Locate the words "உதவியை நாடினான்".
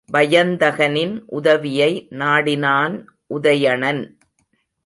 1.25-3.05